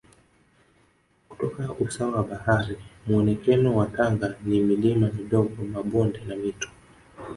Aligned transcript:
kutoka 1.29 1.73
usawa 1.73 2.15
wa 2.15 2.23
bahari 2.23 2.77
Muonekeno 3.07 3.75
wa 3.75 3.85
Tanga 3.87 4.35
ni 4.45 4.59
milima 4.59 5.09
midogo 5.17 5.63
mabonde 5.73 6.19
na 6.27 6.35
Mito 6.35 6.69